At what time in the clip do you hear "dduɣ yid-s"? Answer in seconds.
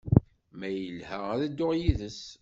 1.49-2.21